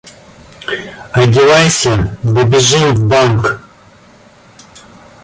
Одевайся, 1.13 2.17
да 2.23 2.43
бежим 2.43 2.95
в 2.95 3.07
банк. 3.07 3.61